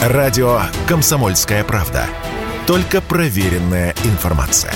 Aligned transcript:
Радио 0.00 0.62
«Комсомольская 0.88 1.62
правда». 1.62 2.06
Только 2.66 3.02
проверенная 3.02 3.94
информация. 4.04 4.72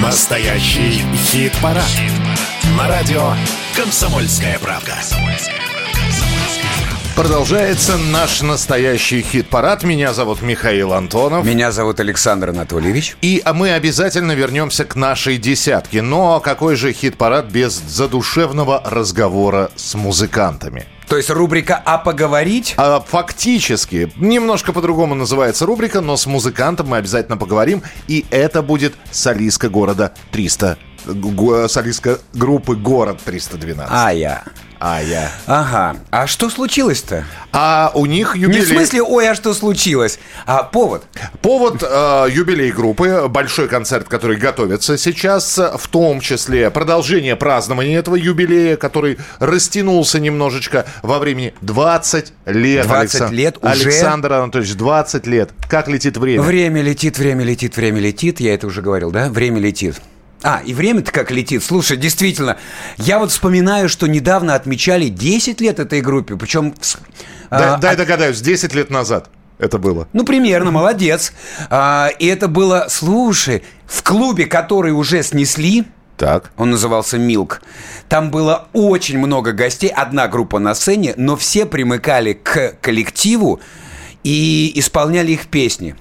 Настоящий 0.00 1.04
хит-парад. 1.16 1.84
На 2.76 2.88
радио 2.88 3.34
«Комсомольская 3.76 4.58
правда». 4.58 4.94
Продолжается 7.16 7.98
наш 7.98 8.40
настоящий 8.40 9.20
хит-парад. 9.20 9.82
Меня 9.82 10.14
зовут 10.14 10.40
Михаил 10.40 10.94
Антонов. 10.94 11.44
Меня 11.44 11.70
зовут 11.70 12.00
Александр 12.00 12.50
Анатольевич. 12.50 13.16
И 13.20 13.42
мы 13.54 13.72
обязательно 13.72 14.32
вернемся 14.32 14.86
к 14.86 14.96
нашей 14.96 15.36
десятке. 15.36 16.00
Но 16.00 16.40
какой 16.40 16.74
же 16.74 16.92
хит-парад 16.92 17.46
без 17.46 17.74
задушевного 17.74 18.82
разговора 18.84 19.70
с 19.76 19.94
музыкантами? 19.94 20.86
То 21.06 21.18
есть 21.18 21.28
рубрика 21.28 21.80
«А 21.84 21.98
поговорить»? 21.98 22.72
А, 22.78 23.00
фактически. 23.06 24.10
Немножко 24.16 24.72
по-другому 24.72 25.14
называется 25.14 25.66
рубрика, 25.66 26.00
но 26.00 26.16
с 26.16 26.24
музыкантом 26.24 26.88
мы 26.88 26.96
обязательно 26.96 27.36
поговорим. 27.36 27.82
И 28.08 28.24
это 28.30 28.62
будет 28.62 28.94
солистка 29.10 29.68
города 29.68 30.14
300 30.30 30.78
солистка 31.68 32.20
группы 32.32 32.76
«Город 32.76 33.20
312». 33.26 33.86
А 33.90 34.12
я. 34.12 34.44
А 34.84 35.00
я. 35.00 35.30
Ага. 35.46 35.96
А 36.10 36.26
что 36.26 36.50
случилось-то? 36.50 37.24
А 37.52 37.92
у 37.94 38.04
них 38.04 38.34
юбилей... 38.34 38.62
Не 38.62 38.66
в 38.66 38.68
смысле, 38.68 39.02
ой, 39.02 39.28
а 39.28 39.36
что 39.36 39.54
случилось? 39.54 40.18
А 40.44 40.64
повод? 40.64 41.04
Повод 41.40 41.84
э, 41.88 42.26
юбилей 42.32 42.72
группы, 42.72 43.28
большой 43.28 43.68
концерт, 43.68 44.08
который 44.08 44.36
готовится 44.38 44.98
сейчас, 44.98 45.56
в 45.56 45.86
том 45.86 46.18
числе 46.18 46.68
продолжение 46.72 47.36
празднования 47.36 47.96
этого 47.96 48.16
юбилея, 48.16 48.76
который 48.76 49.18
растянулся 49.38 50.18
немножечко 50.18 50.84
во 51.02 51.20
времени 51.20 51.54
20 51.60 52.32
лет. 52.46 52.84
20 52.88 52.90
Александр... 52.90 53.34
лет 53.36 53.58
уже? 53.62 53.70
Александр 53.70 54.32
Анатольевич, 54.32 54.74
20 54.74 55.26
лет. 55.28 55.50
Как 55.70 55.86
летит 55.86 56.16
время? 56.16 56.42
Время 56.42 56.82
летит, 56.82 57.18
время 57.18 57.44
летит, 57.44 57.76
время 57.76 58.00
летит. 58.00 58.40
Я 58.40 58.52
это 58.54 58.66
уже 58.66 58.82
говорил, 58.82 59.12
да? 59.12 59.28
Время 59.28 59.60
летит. 59.60 59.94
А, 60.42 60.60
и 60.64 60.74
время-то 60.74 61.12
как 61.12 61.30
летит. 61.30 61.62
Слушай, 61.62 61.96
действительно, 61.96 62.56
я 62.96 63.18
вот 63.18 63.30
вспоминаю, 63.30 63.88
что 63.88 64.06
недавно 64.06 64.54
отмечали 64.54 65.08
10 65.08 65.60
лет 65.60 65.78
этой 65.78 66.00
группе, 66.00 66.36
причем... 66.36 66.74
Дай, 67.50 67.74
а, 67.74 67.76
дай 67.76 67.96
догадаюсь, 67.96 68.40
10 68.40 68.74
лет 68.74 68.90
назад 68.90 69.28
это 69.58 69.78
было. 69.78 70.08
Ну, 70.12 70.24
примерно, 70.24 70.72
молодец. 70.72 71.32
А, 71.70 72.08
и 72.18 72.26
это 72.26 72.48
было, 72.48 72.86
слушай, 72.88 73.62
в 73.86 74.02
клубе, 74.02 74.46
который 74.46 74.92
уже 74.92 75.22
снесли, 75.22 75.84
так. 76.16 76.52
Он 76.56 76.70
назывался 76.70 77.18
«Милк». 77.18 77.62
Там 78.08 78.30
было 78.30 78.68
очень 78.72 79.18
много 79.18 79.52
гостей, 79.52 79.88
одна 79.88 80.28
группа 80.28 80.60
на 80.60 80.74
сцене, 80.74 81.14
но 81.16 81.36
все 81.36 81.66
примыкали 81.66 82.32
к 82.32 82.76
коллективу 82.80 83.60
и 84.22 84.70
исполняли 84.76 85.32
их 85.32 85.48
песни. 85.48 85.96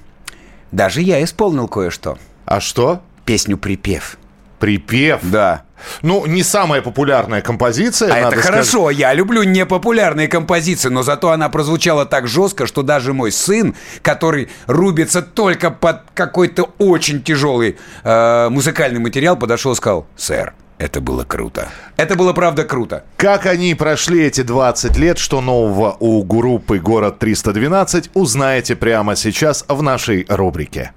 Даже 0.71 1.01
я 1.01 1.23
исполнил 1.23 1.67
кое-что. 1.67 2.19
А 2.45 2.59
что? 2.59 3.01
Песню 3.25 3.57
«Припев». 3.57 4.19
Припев? 4.61 5.19
Да. 5.23 5.63
Ну, 6.03 6.27
не 6.27 6.43
самая 6.43 6.83
популярная 6.83 7.41
композиция. 7.41 8.13
А 8.13 8.17
это 8.17 8.39
хорошо, 8.39 8.83
сказать. 8.83 8.97
я 8.97 9.13
люблю 9.15 9.41
непопулярные 9.41 10.27
композиции, 10.27 10.89
но 10.89 11.01
зато 11.01 11.31
она 11.31 11.49
прозвучала 11.49 12.05
так 12.05 12.27
жестко, 12.27 12.67
что 12.67 12.83
даже 12.83 13.11
мой 13.11 13.31
сын, 13.31 13.75
который 14.03 14.49
рубится 14.67 15.23
только 15.23 15.71
под 15.71 16.01
какой-то 16.13 16.69
очень 16.77 17.23
тяжелый 17.23 17.77
э, 18.03 18.49
музыкальный 18.49 18.99
материал, 18.99 19.35
подошел 19.35 19.71
и 19.71 19.75
сказал, 19.75 20.05
сэр, 20.15 20.53
это 20.77 21.01
было 21.01 21.23
круто. 21.23 21.69
Это 21.97 22.15
было, 22.15 22.33
правда, 22.33 22.63
круто. 22.63 23.03
Как 23.17 23.47
они 23.47 23.75
прошли 23.75 24.23
эти 24.23 24.41
20 24.41 24.97
лет, 24.97 25.17
что 25.19 25.41
нового 25.41 25.95
у 25.99 26.23
группы 26.23 26.79
«Город 26.79 27.21
312» 27.21 28.11
узнаете 28.13 28.75
прямо 28.75 29.15
сейчас 29.15 29.65
в 29.67 29.81
нашей 29.83 30.25
рубрике. 30.27 30.91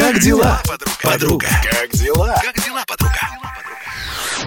Как 0.00 0.18
дела, 0.18 0.62
подруга? 1.02 1.46
Как 1.70 1.90
дела? 1.90 2.34
Как 2.42 2.64
дела, 2.64 2.82
подруга? 2.86 3.19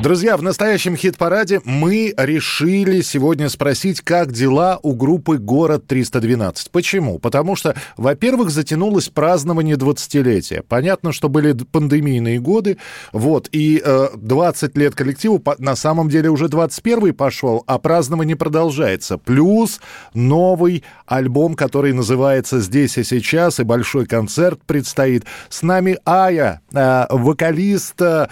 Друзья, 0.03 0.36
в 0.36 0.44
настоящем 0.44 0.97
хит-параде 0.97 1.62
мы 1.64 2.14
решили 2.18 3.00
сегодня 3.00 3.47
спросить, 3.47 4.02
как 4.02 4.34
дела 4.34 4.78
у 4.84 4.96
группы 4.96 5.38
«Город 5.38 5.86
312». 5.88 6.68
Почему? 6.74 7.19
Потому 7.19 7.56
что, 7.56 7.74
во-первых, 7.96 8.50
затянулось 8.50 9.08
празднование 9.08 9.78
20-летия. 9.78 10.62
Понятно, 10.68 11.13
что 11.13 11.30
были 11.30 11.53
пандемийные 11.53 12.42
годы, 12.42 12.80
вот, 13.13 13.47
и 13.53 13.81
э, 13.81 14.08
20 14.13 14.75
лет 14.75 14.94
коллективу, 14.94 15.42
на 15.59 15.78
самом 15.78 16.09
деле 16.09 16.30
уже 16.30 16.47
21-й 16.47 17.13
пошел, 17.13 17.63
а 17.66 17.80
празднование 17.80 18.36
продолжается. 18.36 19.18
Плюс 19.18 19.80
новый 20.13 20.84
альбом, 21.06 21.56
который 21.56 21.94
называется 21.94 22.59
«Здесь 22.59 22.97
и 22.97 23.06
сейчас», 23.06 23.62
и 23.62 23.63
большой 23.63 24.06
концерт 24.06 24.59
предстоит. 24.66 25.24
С 25.47 25.62
нами 25.62 25.97
Ая, 26.06 26.59
э, 26.74 27.06
вокалист, 27.09 28.02
э, 28.02 28.28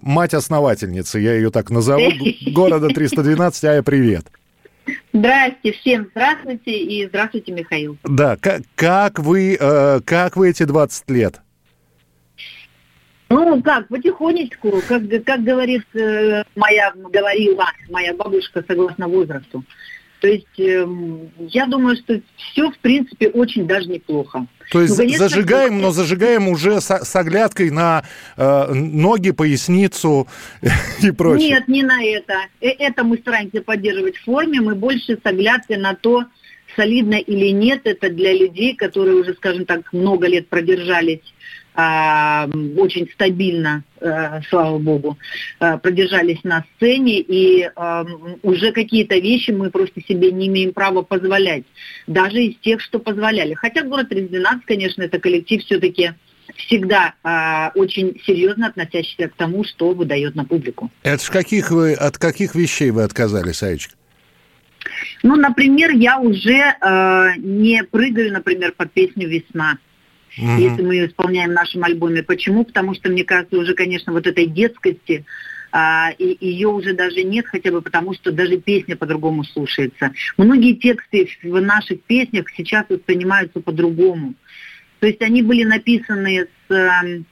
мать-основательница 0.00 1.07
улицы, 1.08 1.18
я 1.18 1.34
ее 1.34 1.50
так 1.50 1.70
назову, 1.70 2.10
города 2.46 2.88
312. 2.88 3.64
Ая, 3.64 3.82
привет. 3.82 4.26
Здрасте, 5.12 5.72
всем 5.72 6.08
здравствуйте 6.12 6.70
и 6.70 7.06
здравствуйте, 7.06 7.52
Михаил. 7.52 7.98
Да, 8.04 8.36
как, 8.36 8.62
как, 8.74 9.18
вы, 9.18 9.56
э, 9.58 10.00
как 10.04 10.36
вы 10.36 10.50
эти 10.50 10.62
20 10.62 11.10
лет? 11.10 11.40
Ну, 13.28 13.62
как, 13.62 13.88
потихонечку, 13.88 14.80
как, 14.88 15.02
как 15.26 15.44
говорит 15.44 15.84
э, 15.94 16.42
моя, 16.56 16.92
говорила 16.94 17.66
моя 17.90 18.14
бабушка, 18.14 18.64
согласно 18.66 19.08
возрасту. 19.08 19.62
То 20.20 20.28
есть 20.28 20.58
э, 20.58 20.86
я 21.38 21.66
думаю, 21.66 21.96
что 21.96 22.20
все, 22.36 22.70
в 22.70 22.78
принципе, 22.78 23.28
очень 23.28 23.66
даже 23.66 23.88
неплохо. 23.88 24.46
То 24.70 24.82
есть 24.82 24.92
ну, 24.92 24.96
конечно, 24.98 25.28
зажигаем, 25.28 25.80
но 25.80 25.92
зажигаем 25.92 26.48
уже 26.48 26.80
с, 26.80 26.90
с 26.90 27.16
оглядкой 27.16 27.70
на 27.70 28.04
э, 28.36 28.72
ноги, 28.74 29.30
поясницу 29.30 30.28
и 31.02 31.10
прочее. 31.10 31.50
Нет, 31.50 31.68
не 31.68 31.82
на 31.82 32.02
это. 32.04 32.34
Э, 32.60 32.68
это 32.68 33.04
мы 33.04 33.18
стараемся 33.18 33.62
поддерживать 33.62 34.16
в 34.16 34.24
форме. 34.24 34.60
Мы 34.60 34.74
больше 34.74 35.18
с 35.22 35.24
оглядкой 35.24 35.76
на 35.76 35.94
то, 35.94 36.24
солидно 36.76 37.14
или 37.14 37.48
нет. 37.48 37.82
Это 37.84 38.10
для 38.10 38.32
людей, 38.32 38.74
которые 38.74 39.16
уже, 39.16 39.34
скажем 39.34 39.64
так, 39.64 39.92
много 39.92 40.26
лет 40.26 40.48
продержались 40.48 41.22
а, 41.80 42.48
очень 42.76 43.08
стабильно, 43.14 43.84
э, 43.87 43.87
слава 44.48 44.78
богу, 44.78 45.18
э, 45.60 45.78
продержались 45.78 46.42
на 46.44 46.64
сцене, 46.76 47.20
и 47.20 47.68
уже 48.42 48.72
какие-то 48.72 49.16
вещи 49.16 49.50
мы 49.50 49.70
просто 49.70 50.00
себе 50.02 50.30
не 50.32 50.48
имеем 50.48 50.72
права 50.72 51.02
позволять, 51.02 51.64
даже 52.06 52.42
из 52.42 52.58
тех, 52.58 52.80
что 52.80 52.98
позволяли. 52.98 53.54
Хотя 53.54 53.82
город 53.82 54.08
312, 54.08 54.64
конечно, 54.64 55.02
это 55.02 55.18
коллектив 55.18 55.62
все-таки 55.64 56.12
всегда 56.56 57.14
очень 57.74 58.18
серьезно 58.24 58.68
относящийся 58.68 59.28
к 59.28 59.34
тому, 59.34 59.64
что 59.64 59.92
выдает 59.92 60.34
на 60.34 60.44
публику. 60.44 60.90
Это 61.02 61.22
ж 61.22 61.28
каких 61.28 61.70
вы, 61.70 61.92
от 61.94 62.18
каких 62.18 62.54
вещей 62.54 62.90
вы 62.90 63.02
отказались, 63.02 63.62
Аечка? 63.62 63.94
Ну, 65.22 65.36
например, 65.36 65.90
я 65.92 66.18
уже 66.18 66.56
э, 66.80 67.30
не 67.38 67.82
прыгаю, 67.84 68.32
например, 68.32 68.72
под 68.76 68.92
песню 68.92 69.28
«Весна» 69.28 69.78
угу. 70.38 70.60
если 70.60 70.82
мы 70.82 70.94
ее 70.94 71.06
исполняем 71.08 71.50
в 71.50 71.54
нашем 71.54 71.84
альбоме. 71.84 72.22
Почему? 72.22 72.64
Потому 72.64 72.94
что, 72.94 73.10
мне 73.10 73.24
кажется, 73.24 73.58
уже, 73.58 73.74
конечно, 73.74 74.12
вот 74.12 74.26
этой 74.26 74.46
детскости, 74.46 75.24
а, 75.70 76.10
и 76.16 76.36
ее 76.40 76.68
уже 76.68 76.94
даже 76.94 77.22
нет, 77.24 77.46
хотя 77.46 77.70
бы 77.70 77.82
потому, 77.82 78.14
что 78.14 78.32
даже 78.32 78.56
песня 78.56 78.96
по-другому 78.96 79.44
слушается. 79.44 80.12
Многие 80.36 80.74
тексты 80.74 81.28
в 81.42 81.60
наших 81.60 82.02
песнях 82.02 82.46
сейчас 82.56 82.86
воспринимаются 82.88 83.60
по-другому. 83.60 84.34
То 85.00 85.06
есть 85.06 85.20
они 85.22 85.42
были 85.42 85.64
написаны 85.64 86.48
с, 86.68 86.74
эм, 86.74 87.26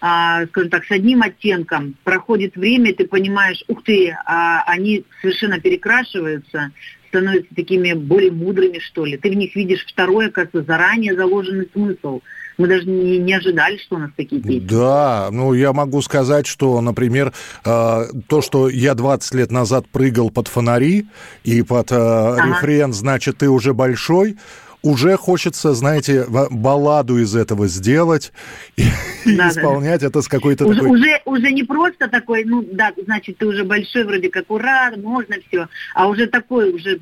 а, 0.00 0.46
скажем 0.46 0.70
так, 0.70 0.84
с 0.84 0.90
одним 0.90 1.22
оттенком. 1.22 1.94
Проходит 2.02 2.56
время, 2.56 2.92
ты 2.92 3.06
понимаешь, 3.06 3.62
ух 3.68 3.84
ты, 3.84 4.16
а 4.26 4.64
они 4.66 5.04
совершенно 5.20 5.60
перекрашиваются, 5.60 6.72
становятся 7.12 7.54
такими 7.54 7.92
более 7.92 8.32
мудрыми, 8.32 8.78
что 8.78 9.04
ли. 9.04 9.18
Ты 9.18 9.30
в 9.30 9.34
них 9.34 9.54
видишь 9.54 9.84
второе, 9.86 10.30
как 10.30 10.48
заранее 10.52 11.14
заложенный 11.14 11.68
смысл. 11.72 12.20
Мы 12.58 12.68
даже 12.68 12.86
не, 12.86 13.18
не 13.18 13.34
ожидали, 13.34 13.76
что 13.76 13.96
у 13.96 13.98
нас 13.98 14.10
такие 14.16 14.40
песни. 14.40 14.66
Да, 14.66 15.28
ну 15.30 15.52
я 15.52 15.72
могу 15.72 16.00
сказать, 16.02 16.46
что, 16.46 16.80
например, 16.80 17.32
э, 17.64 18.04
то, 18.28 18.42
что 18.42 18.68
я 18.68 18.94
20 18.94 19.34
лет 19.34 19.50
назад 19.50 19.86
прыгал 19.90 20.30
под 20.30 20.48
фонари 20.48 21.06
и 21.44 21.62
под 21.62 21.92
э, 21.92 21.96
ага. 21.96 22.48
рефрен 22.48 22.92
«Значит, 22.92 23.38
ты 23.38 23.48
уже 23.48 23.74
большой», 23.74 24.36
уже 24.82 25.16
хочется, 25.16 25.74
знаете, 25.74 26.26
балладу 26.28 27.18
из 27.18 27.34
этого 27.34 27.68
сделать 27.68 28.32
и, 28.76 29.36
да, 29.36 29.48
исполнять 29.48 30.00
да. 30.00 30.08
это 30.08 30.22
с 30.22 30.28
какой-то 30.28 30.66
уже, 30.66 30.80
такой... 30.80 30.98
Уже, 30.98 31.20
уже 31.24 31.52
не 31.52 31.62
просто 31.62 32.08
такой, 32.08 32.44
ну 32.44 32.66
да, 32.70 32.92
значит, 33.04 33.38
ты 33.38 33.46
уже 33.46 33.64
большой, 33.64 34.04
вроде 34.04 34.28
как 34.28 34.50
ура, 34.50 34.92
можно 34.96 35.36
все, 35.48 35.68
а 35.94 36.08
уже 36.08 36.26
такой, 36.26 36.70
уже, 36.72 36.98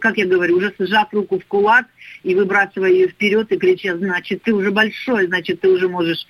как 0.00 0.16
я 0.16 0.26
говорю, 0.26 0.56
уже 0.56 0.72
сжав 0.78 1.12
руку 1.12 1.38
в 1.38 1.44
кулак 1.46 1.86
и 2.22 2.34
выбрасывая 2.34 2.90
ее 2.90 3.08
вперед 3.08 3.50
и 3.52 3.56
крича, 3.56 3.96
значит, 3.96 4.42
ты 4.42 4.52
уже 4.52 4.70
большой, 4.70 5.26
значит, 5.26 5.60
ты 5.60 5.68
уже 5.68 5.88
можешь 5.88 6.26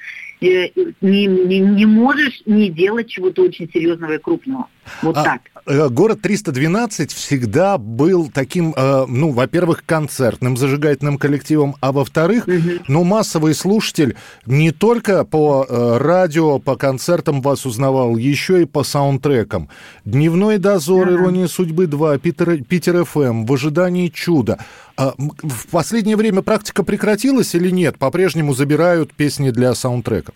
не, 1.00 1.26
не, 1.26 1.58
не 1.60 1.86
можешь 1.86 2.42
не 2.46 2.70
делать 2.70 3.08
чего-то 3.08 3.42
очень 3.42 3.68
серьезного 3.72 4.14
и 4.14 4.18
крупного. 4.18 4.66
Вот 5.02 5.16
а, 5.16 5.24
так. 5.24 5.40
Э, 5.66 5.88
город 5.88 6.20
312 6.20 7.12
всегда 7.12 7.78
был 7.78 8.30
таким, 8.32 8.74
э, 8.76 9.06
ну, 9.08 9.30
во-первых, 9.30 9.84
концертным 9.86 10.56
зажигательным 10.56 11.16
коллективом, 11.16 11.76
а 11.80 11.92
во-вторых, 11.92 12.46
угу. 12.46 12.82
ну, 12.88 13.04
массовый 13.04 13.54
слушатель 13.54 14.16
не 14.46 14.72
только 14.72 15.24
по 15.24 15.66
э, 15.66 15.98
радио, 15.98 16.58
по 16.58 16.76
концертам 16.76 17.40
вас 17.40 17.64
узнавал, 17.64 18.16
еще 18.16 18.62
и 18.62 18.64
по 18.66 18.84
саундтрекам. 18.84 19.68
«Дневной 20.04 20.58
дозор», 20.58 21.08
ага. 21.08 21.16
«Ирония 21.16 21.46
судьбы 21.46 21.84
2», 21.86 22.18
«Питер, 22.18 22.62
Питер 22.64 23.04
ФМ», 23.04 23.46
«В 23.46 23.52
ожидании 23.52 24.08
чуда». 24.08 24.58
А 24.96 25.14
в 25.18 25.68
последнее 25.70 26.16
время 26.16 26.42
практика 26.42 26.84
прекратилась 26.84 27.54
или 27.54 27.70
нет? 27.70 27.98
По-прежнему 27.98 28.54
забирают 28.54 29.12
песни 29.12 29.50
для 29.50 29.74
саундтреков? 29.74 30.34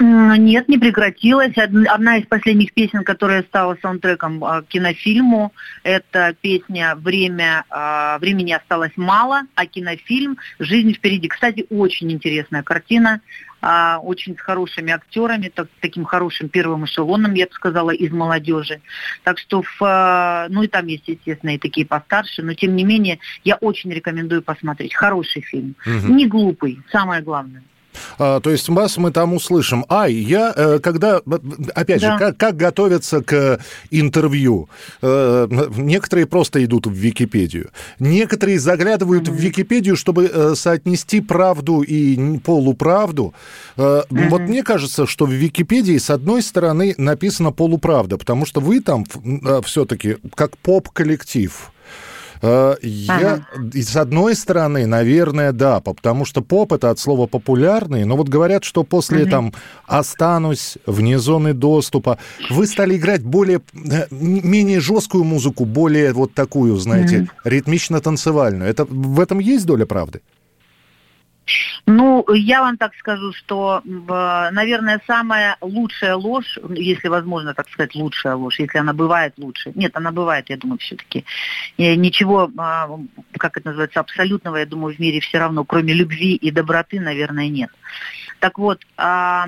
Нет, 0.00 0.68
не 0.68 0.78
прекратилась. 0.78 1.54
Одна 1.56 2.18
из 2.18 2.26
последних 2.26 2.72
песен, 2.72 3.02
которая 3.02 3.42
стала 3.42 3.76
саундтреком 3.82 4.40
к 4.40 4.64
кинофильму, 4.68 5.52
это 5.82 6.36
песня 6.40 6.94
«Время, 6.94 7.64
а, 7.68 8.18
«Времени 8.20 8.52
осталось 8.52 8.92
мало», 8.94 9.42
а 9.56 9.66
кинофильм 9.66 10.38
«Жизнь 10.60 10.94
впереди». 10.94 11.26
Кстати, 11.26 11.66
очень 11.68 12.12
интересная 12.12 12.62
картина, 12.62 13.20
а, 13.60 13.98
очень 13.98 14.36
с 14.36 14.40
хорошими 14.40 14.92
актерами, 14.92 15.48
так, 15.48 15.68
таким 15.80 16.04
хорошим 16.04 16.48
первым 16.48 16.84
эшелоном, 16.84 17.34
я 17.34 17.46
бы 17.46 17.52
сказала, 17.52 17.90
из 17.90 18.10
молодежи. 18.12 18.80
Так 19.24 19.38
что, 19.38 19.62
в, 19.62 19.76
а, 19.80 20.46
ну 20.48 20.62
и 20.62 20.68
там 20.68 20.86
есть, 20.86 21.08
естественно, 21.08 21.54
и 21.54 21.58
такие 21.58 21.86
постарше, 21.86 22.42
но 22.42 22.54
тем 22.54 22.76
не 22.76 22.84
менее, 22.84 23.18
я 23.44 23.56
очень 23.56 23.90
рекомендую 23.90 24.42
посмотреть. 24.42 24.94
Хороший 24.94 25.42
фильм, 25.42 25.74
угу. 25.84 26.12
не 26.12 26.26
глупый, 26.26 26.80
самое 26.90 27.22
главное. 27.22 27.62
А, 28.18 28.40
то 28.40 28.50
есть 28.50 28.68
вас 28.68 28.96
мы 28.96 29.10
там 29.10 29.34
услышим. 29.34 29.84
Ай, 29.88 30.12
я, 30.12 30.52
э, 30.54 30.78
когда, 30.80 31.20
опять 31.74 32.00
да. 32.00 32.12
же, 32.12 32.18
как, 32.18 32.36
как 32.36 32.56
готовиться 32.56 33.22
к 33.22 33.60
интервью? 33.90 34.68
Э, 35.02 35.46
некоторые 35.76 36.26
просто 36.26 36.64
идут 36.64 36.86
в 36.86 36.92
Википедию. 36.92 37.70
Некоторые 37.98 38.58
заглядывают 38.58 39.28
mm-hmm. 39.28 39.32
в 39.32 39.40
Википедию, 39.40 39.96
чтобы 39.96 40.30
э, 40.32 40.54
соотнести 40.54 41.20
правду 41.20 41.82
и 41.82 42.38
полуправду. 42.38 43.34
Mm-hmm. 43.76 44.28
Вот 44.28 44.40
мне 44.40 44.62
кажется, 44.62 45.06
что 45.06 45.26
в 45.26 45.30
Википедии, 45.30 45.98
с 45.98 46.10
одной 46.10 46.42
стороны, 46.42 46.94
написано 46.98 47.52
полуправда, 47.52 48.18
потому 48.18 48.46
что 48.46 48.60
вы 48.60 48.80
там 48.80 49.04
все-таки 49.62 50.16
как 50.34 50.56
поп-коллектив. 50.58 51.72
Э, 52.42 52.76
я, 52.82 53.34
ага. 53.34 53.46
с 53.74 53.96
одной 53.96 54.34
стороны, 54.34 54.86
наверное, 54.86 55.52
да, 55.52 55.80
потому 55.80 56.24
что 56.24 56.42
поп 56.42 56.72
это 56.72 56.90
от 56.90 56.98
слова 56.98 57.26
популярный, 57.26 58.04
но 58.04 58.16
вот 58.16 58.28
говорят, 58.28 58.64
что 58.64 58.84
после 58.84 59.22
угу. 59.22 59.30
там 59.30 59.52
останусь 59.86 60.78
вне 60.86 61.18
зоны 61.18 61.54
доступа, 61.54 62.18
вы 62.50 62.66
стали 62.66 62.96
играть 62.96 63.22
более, 63.22 63.60
э, 63.74 64.06
менее 64.10 64.80
жесткую 64.80 65.24
музыку, 65.24 65.64
более 65.64 66.12
вот 66.12 66.34
такую, 66.34 66.76
знаете, 66.76 67.20
угу. 67.20 67.28
ритмично-танцевальную. 67.44 68.68
Это, 68.68 68.84
в 68.84 69.20
этом 69.20 69.38
есть 69.38 69.66
доля 69.66 69.86
правды? 69.86 70.20
Ну, 71.86 72.24
я 72.34 72.60
вам 72.60 72.76
так 72.76 72.94
скажу, 72.96 73.32
что, 73.32 73.82
наверное, 73.84 75.00
самая 75.06 75.56
лучшая 75.60 76.16
ложь, 76.16 76.58
если 76.70 77.08
возможно 77.08 77.54
так 77.54 77.68
сказать, 77.70 77.94
лучшая 77.94 78.34
ложь, 78.34 78.58
если 78.58 78.78
она 78.78 78.92
бывает 78.92 79.34
лучше. 79.36 79.72
Нет, 79.74 79.96
она 79.96 80.12
бывает, 80.12 80.50
я 80.50 80.56
думаю, 80.56 80.78
все-таки. 80.78 81.24
Ничего, 81.78 82.50
а, 82.56 82.88
как 83.38 83.56
это 83.56 83.68
называется, 83.68 84.00
абсолютного, 84.00 84.56
я 84.56 84.66
думаю, 84.66 84.94
в 84.94 84.98
мире 84.98 85.20
все 85.20 85.38
равно, 85.38 85.64
кроме 85.64 85.94
любви 85.94 86.34
и 86.34 86.50
доброты, 86.50 87.00
наверное, 87.00 87.48
нет. 87.48 87.70
Так 88.40 88.58
вот, 88.58 88.80
а, 88.96 89.46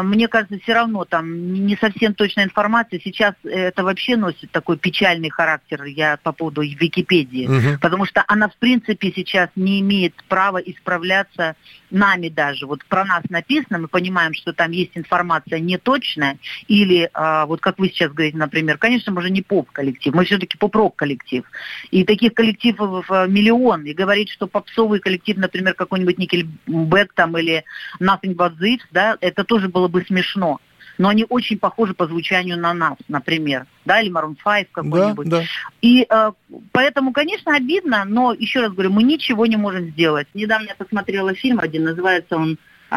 мне 0.00 0.28
кажется, 0.28 0.58
все 0.62 0.74
равно 0.74 1.04
там 1.04 1.52
не 1.52 1.76
совсем 1.76 2.14
точная 2.14 2.44
информация. 2.44 3.00
Сейчас 3.00 3.34
это 3.44 3.84
вообще 3.84 4.16
носит 4.16 4.50
такой 4.50 4.78
печальный 4.78 5.28
характер, 5.28 5.84
я 5.84 6.18
по 6.22 6.32
поводу 6.32 6.62
Википедии, 6.62 7.46
угу. 7.46 7.78
потому 7.80 8.06
что 8.06 8.24
она, 8.26 8.48
в 8.48 8.56
принципе, 8.56 9.12
сейчас 9.14 9.50
не 9.56 9.80
имеет 9.80 10.14
права 10.28 10.58
исправляться 10.58 11.56
нами 11.90 12.28
даже. 12.28 12.66
Вот 12.66 12.84
про 12.86 13.04
нас 13.04 13.22
написано, 13.28 13.78
мы 13.80 13.88
понимаем, 13.88 14.32
что 14.34 14.52
там 14.52 14.70
есть 14.70 14.92
информация 14.94 15.58
неточная, 15.58 16.38
или 16.68 17.10
а, 17.12 17.44
вот 17.46 17.60
как 17.60 17.78
вы 17.78 17.88
сейчас 17.88 18.12
говорите, 18.12 18.38
например, 18.38 18.78
конечно, 18.78 19.12
мы 19.12 19.20
же 19.20 19.30
не 19.30 19.42
поп-коллектив, 19.42 20.14
мы 20.14 20.24
все-таки 20.24 20.56
поп-рок 20.56 20.96
коллектив. 20.96 21.44
И 21.90 22.04
таких 22.04 22.34
коллективов 22.34 23.08
миллион. 23.10 23.84
И 23.84 23.92
говорить, 23.92 24.30
что 24.30 24.46
попсовый 24.46 25.00
коллектив, 25.00 25.36
например, 25.36 25.74
какой-нибудь 25.74 26.18
Никельбэк 26.18 27.12
там 27.14 27.36
или 27.36 27.64
Nothing 28.00 28.34
But 28.34 28.58
This, 28.58 28.80
да, 28.90 29.16
это 29.20 29.44
тоже 29.44 29.68
было 29.68 29.81
бы 29.88 30.02
смешно. 30.02 30.60
Но 30.98 31.08
они 31.08 31.24
очень 31.28 31.58
похожи 31.58 31.94
по 31.94 32.06
звучанию 32.06 32.58
на 32.58 32.74
нас, 32.74 32.96
например, 33.08 33.66
да, 33.86 34.00
или 34.00 34.12
Maroon 34.12 34.36
5 34.42 34.68
какой-нибудь. 34.72 35.28
Да, 35.28 35.40
да. 35.40 35.46
И 35.80 36.06
э, 36.08 36.32
поэтому, 36.70 37.12
конечно, 37.12 37.56
обидно, 37.56 38.04
но 38.04 38.34
еще 38.34 38.60
раз 38.60 38.72
говорю, 38.72 38.90
мы 38.90 39.02
ничего 39.02 39.46
не 39.46 39.56
можем 39.56 39.88
сделать. 39.90 40.28
Недавно 40.34 40.68
я 40.68 40.74
посмотрела 40.74 41.34
фильм 41.34 41.60
один, 41.60 41.84
называется 41.84 42.36
он 42.36 42.58
э, 42.90 42.96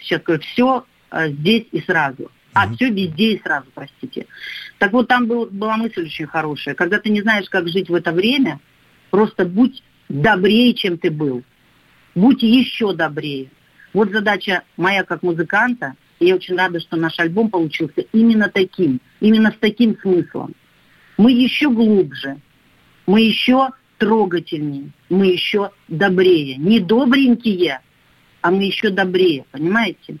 сейчас 0.00 0.22
говорю, 0.22 0.42
все 0.42 0.84
здесь 1.12 1.66
и 1.72 1.80
сразу. 1.80 2.30
А 2.54 2.72
все 2.72 2.88
везде 2.88 3.32
и 3.32 3.42
сразу, 3.42 3.66
простите. 3.74 4.26
Так 4.78 4.92
вот, 4.92 5.08
там 5.08 5.26
был, 5.26 5.46
была 5.46 5.76
мысль 5.76 6.04
очень 6.04 6.26
хорошая. 6.26 6.74
Когда 6.74 7.00
ты 7.00 7.10
не 7.10 7.20
знаешь, 7.20 7.48
как 7.48 7.68
жить 7.68 7.90
в 7.90 7.94
это 7.94 8.12
время, 8.12 8.60
просто 9.10 9.44
будь 9.44 9.82
добрее, 10.08 10.72
чем 10.74 10.96
ты 10.96 11.10
был. 11.10 11.42
Будь 12.14 12.42
еще 12.42 12.94
добрее. 12.94 13.48
Вот 13.94 14.10
задача 14.10 14.64
моя 14.76 15.04
как 15.04 15.22
музыканта, 15.22 15.94
и 16.18 16.26
я 16.26 16.34
очень 16.34 16.56
рада, 16.56 16.80
что 16.80 16.96
наш 16.96 17.18
альбом 17.18 17.48
получился 17.48 18.00
именно 18.12 18.50
таким, 18.52 19.00
именно 19.20 19.52
с 19.52 19.56
таким 19.58 19.96
смыслом. 20.00 20.54
Мы 21.16 21.30
еще 21.30 21.70
глубже, 21.70 22.38
мы 23.06 23.20
еще 23.22 23.70
трогательнее, 23.98 24.90
мы 25.08 25.26
еще 25.26 25.70
добрее. 25.86 26.56
Не 26.56 26.80
добренькие, 26.80 27.80
а 28.42 28.50
мы 28.50 28.64
еще 28.64 28.90
добрее, 28.90 29.44
понимаете? 29.52 30.16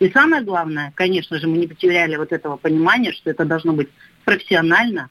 И 0.00 0.10
самое 0.10 0.42
главное, 0.42 0.92
конечно 0.94 1.38
же, 1.38 1.48
мы 1.48 1.56
не 1.56 1.66
потеряли 1.66 2.16
вот 2.16 2.30
этого 2.30 2.58
понимания, 2.58 3.12
что 3.12 3.30
это 3.30 3.46
должно 3.46 3.72
быть 3.72 3.88
профессионально, 4.24 5.08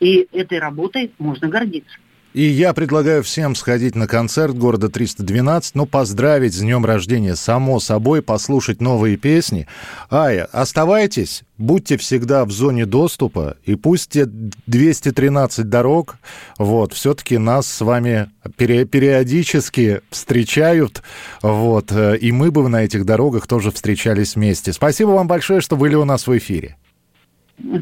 и 0.00 0.26
этой 0.32 0.58
работой 0.58 1.12
можно 1.18 1.48
гордиться. 1.48 1.98
И 2.34 2.44
я 2.44 2.72
предлагаю 2.72 3.22
всем 3.22 3.54
сходить 3.54 3.94
на 3.94 4.06
концерт 4.06 4.56
города 4.56 4.88
312, 4.88 5.74
ну, 5.74 5.84
поздравить 5.84 6.54
с 6.54 6.60
днем 6.60 6.86
рождения, 6.86 7.36
само 7.36 7.78
собой, 7.78 8.22
послушать 8.22 8.80
новые 8.80 9.18
песни. 9.18 9.66
Ая, 10.10 10.48
оставайтесь, 10.50 11.42
будьте 11.58 11.98
всегда 11.98 12.46
в 12.46 12.50
зоне 12.50 12.86
доступа, 12.86 13.56
и 13.66 13.74
пусть 13.74 14.12
те 14.12 14.24
213 14.26 15.68
дорог, 15.68 16.16
вот, 16.56 16.94
все-таки 16.94 17.36
нас 17.36 17.66
с 17.66 17.82
вами 17.82 18.30
пере 18.56 18.86
периодически 18.86 20.00
встречают, 20.08 21.02
вот, 21.42 21.92
э, 21.92 22.16
и 22.16 22.32
мы 22.32 22.50
бы 22.50 22.66
на 22.66 22.82
этих 22.82 23.04
дорогах 23.04 23.46
тоже 23.46 23.70
встречались 23.70 24.36
вместе. 24.36 24.72
Спасибо 24.72 25.10
вам 25.10 25.26
большое, 25.26 25.60
что 25.60 25.76
были 25.76 25.96
у 25.96 26.06
нас 26.06 26.26
в 26.26 26.38
эфире. 26.38 26.76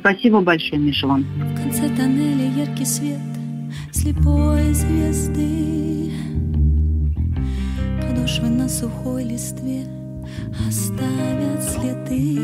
Спасибо 0.00 0.40
большое, 0.40 0.80
Миша, 0.80 1.06
вам. 1.06 1.22
В 1.22 1.62
конце 1.62 1.88
тоннеля 1.94 2.50
яркий 2.66 2.84
свет— 2.84 3.20
слепой 4.00 4.73
звезды. 4.73 6.11
Подошвы 8.00 8.49
на 8.49 8.66
сухой 8.69 9.25
листве 9.25 9.85
оставят 10.66 11.62
следы. 11.62 12.38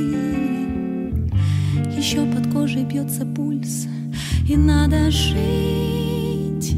Еще 1.97 2.27
под 2.27 2.53
кожей 2.53 2.85
бьется 2.85 3.25
пульс 3.25 3.87
И 4.47 4.57
надо 4.57 5.11
жить. 5.11 6.77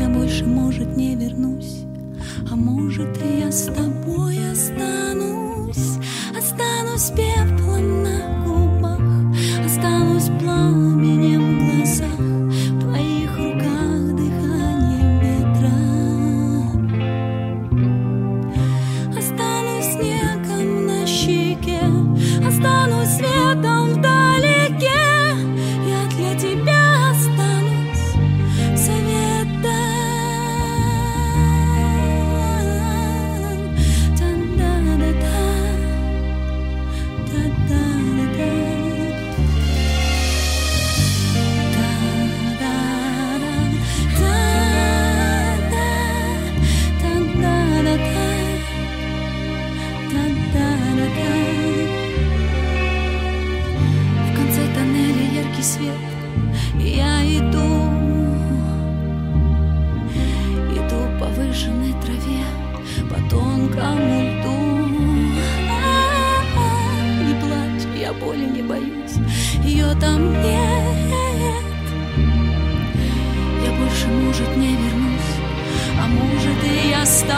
Я 0.00 0.08
больше, 0.08 0.46
может, 0.46 0.96
не 0.96 1.14
вернусь 1.14 1.84
А 2.50 2.56
может, 2.56 3.18
я 3.38 3.52
с 3.52 3.64
тобой 3.66 4.36
останусь. 4.50 5.98
Останусь 6.36 7.10
пеплом 7.10 7.99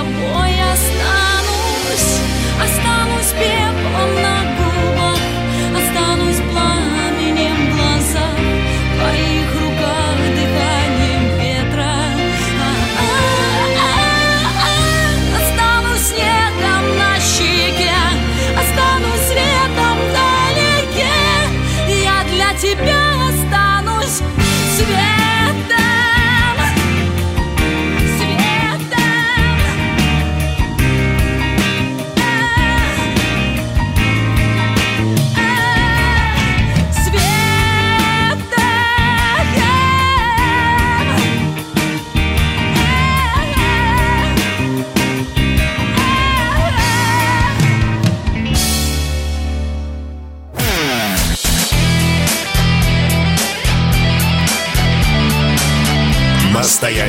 我。 0.04 0.41